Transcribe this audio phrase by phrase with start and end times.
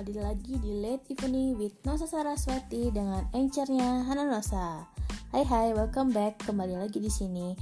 [0.00, 4.88] kembali lagi di Late Evening with Nosa Saraswati dengan anchornya Hana Nosa.
[5.28, 7.52] Hai hai, welcome back kembali lagi di sini.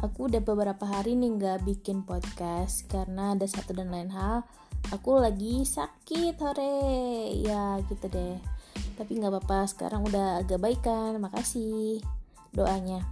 [0.00, 4.40] Aku udah beberapa hari nih nggak bikin podcast karena ada satu dan lain hal.
[4.88, 8.40] Aku lagi sakit hore, ya gitu deh.
[8.96, 11.20] Tapi nggak apa-apa, sekarang udah agak baikan.
[11.20, 12.00] Makasih
[12.56, 13.04] doanya.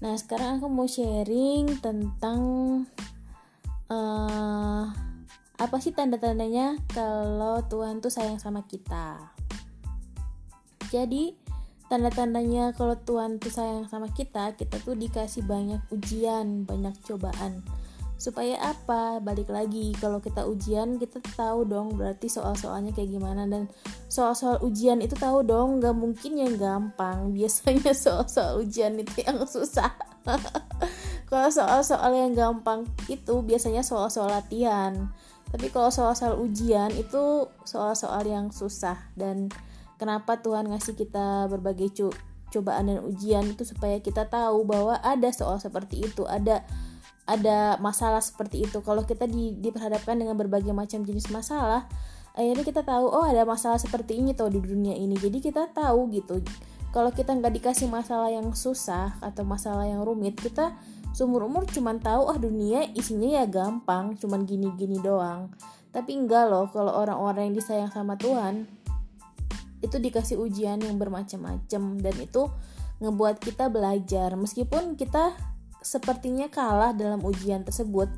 [0.00, 2.40] Nah sekarang aku mau sharing tentang
[3.92, 5.11] uh,
[5.62, 9.30] apa sih tanda-tandanya kalau Tuhan tuh sayang sama kita?
[10.90, 11.38] Jadi
[11.86, 17.62] tanda-tandanya kalau Tuhan tuh sayang sama kita, kita tuh dikasih banyak ujian, banyak cobaan.
[18.18, 19.22] Supaya apa?
[19.22, 23.70] Balik lagi, kalau kita ujian kita tahu dong berarti soal-soalnya kayak gimana dan
[24.10, 27.30] soal-soal ujian itu tahu dong nggak mungkin yang gampang.
[27.38, 29.94] Biasanya soal-soal ujian itu yang susah.
[31.30, 35.10] kalau soal-soal yang gampang itu biasanya soal-soal latihan
[35.52, 38.96] tapi kalau soal-soal ujian itu soal-soal yang susah.
[39.12, 39.52] Dan
[40.00, 42.08] kenapa Tuhan ngasih kita berbagai co
[42.52, 46.64] cobaan dan ujian itu supaya kita tahu bahwa ada soal seperti itu ada
[47.28, 48.80] ada masalah seperti itu.
[48.80, 51.84] Kalau kita di, diperhadapkan dengan berbagai macam jenis masalah
[52.32, 55.20] akhirnya kita tahu oh ada masalah seperti ini tuh di dunia ini.
[55.20, 56.40] Jadi kita tahu gitu
[56.92, 60.76] kalau kita nggak dikasih masalah yang susah atau masalah yang rumit kita
[61.16, 65.48] seumur umur cuman tahu ah dunia isinya ya gampang cuman gini-gini doang.
[65.92, 68.68] Tapi enggak loh kalau orang-orang yang disayang sama Tuhan
[69.82, 72.48] itu dikasih ujian yang bermacam-macam dan itu
[73.00, 74.36] ngebuat kita belajar.
[74.36, 75.36] Meskipun kita
[75.82, 78.08] sepertinya kalah dalam ujian tersebut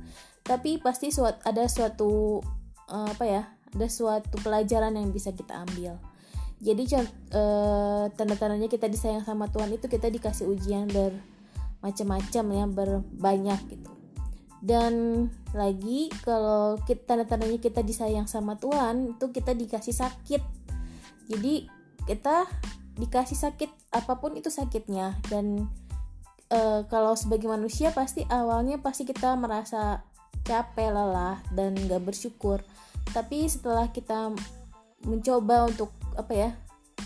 [0.45, 2.45] tapi pasti suat, ada suatu
[2.93, 3.43] uh, apa ya
[3.75, 5.97] ada suatu pelajaran yang bisa kita ambil
[6.63, 11.15] jadi uh, tanda-tandanya kita disayang sama Tuhan itu kita dikasih ujian ber
[11.85, 13.93] macam-macam ya berbanyak gitu.
[14.65, 20.41] Dan lagi kalau kita tanda-tandanya kita disayang sama Tuhan itu kita dikasih sakit.
[21.29, 21.69] Jadi
[22.09, 22.49] kita
[22.97, 25.21] dikasih sakit apa pun itu sakitnya.
[25.29, 25.69] Dan
[26.49, 30.01] e, kalau sebagai manusia pasti awalnya pasti kita merasa
[30.49, 32.65] capek lelah dan gak bersyukur.
[33.13, 34.33] Tapi setelah kita
[35.05, 36.51] mencoba untuk apa ya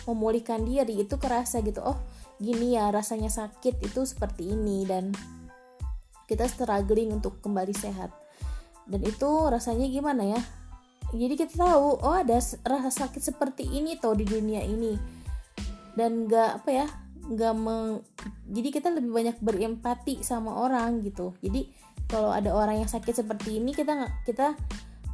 [0.07, 1.99] memulihkan diri itu kerasa gitu oh
[2.39, 5.11] gini ya rasanya sakit itu seperti ini dan
[6.29, 8.13] kita struggling untuk kembali sehat.
[8.85, 10.41] Dan itu rasanya gimana ya?
[11.09, 12.37] Jadi kita tahu oh ada
[12.69, 14.93] rasa sakit seperti ini tuh di dunia ini.
[15.97, 16.87] Dan nggak apa ya
[17.29, 18.01] nggak meng
[18.49, 21.33] jadi kita lebih banyak berempati sama orang gitu.
[21.41, 21.73] Jadi
[22.09, 23.97] kalau ada orang yang sakit seperti ini kita
[24.29, 24.53] kita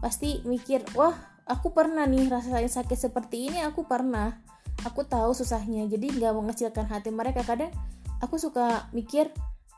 [0.03, 4.41] pasti mikir wah aku pernah nih rasanya sakit seperti ini aku pernah.
[4.85, 7.45] Aku tahu susahnya jadi nggak mengecilkan hati mereka.
[7.45, 7.73] Kadang
[8.21, 9.31] aku suka mikir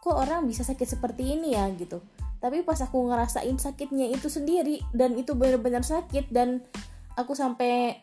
[0.02, 1.66] kok orang bisa sakit seperti ini ya?
[1.74, 2.02] gitu.
[2.38, 6.62] Tapi pas aku ngerasain sakitnya itu sendiri dan itu benar-benar sakit dan
[7.18, 7.98] aku sampai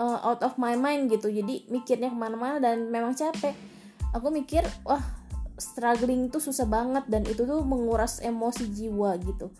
[0.00, 1.28] uh, out of my mind gitu.
[1.28, 3.52] Jadi mikirnya ke mana-mana dan memang capek.
[4.16, 5.02] Aku mikir wah
[5.54, 9.54] struggling tuh susah banget dan itu tuh menguras emosi jiwa gitu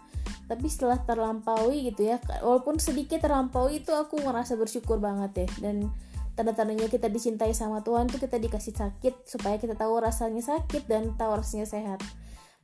[0.45, 5.49] tapi setelah terlampaui gitu ya walaupun sedikit terlampaui itu aku ngerasa bersyukur banget ya.
[5.71, 5.89] Dan
[6.37, 11.17] tanda-tandanya kita dicintai sama Tuhan tuh kita dikasih sakit supaya kita tahu rasanya sakit dan
[11.17, 12.01] tahu rasanya sehat.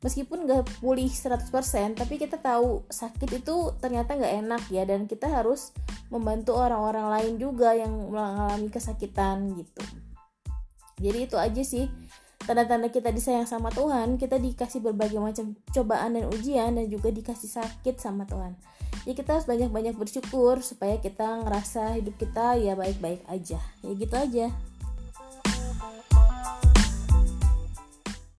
[0.00, 1.52] Meskipun gak pulih 100%
[1.92, 4.84] tapi kita tahu sakit itu ternyata gak enak ya.
[4.84, 5.72] Dan kita harus
[6.12, 9.84] membantu orang-orang lain juga yang mengalami kesakitan gitu.
[11.00, 11.88] Jadi itu aja sih
[12.44, 17.50] tanda-tanda kita disayang sama Tuhan kita dikasih berbagai macam cobaan dan ujian dan juga dikasih
[17.50, 18.56] sakit sama Tuhan.
[19.08, 23.60] Ya kita harus banyak-banyak bersyukur supaya kita ngerasa hidup kita ya baik-baik aja.
[23.80, 24.52] Ya gitu aja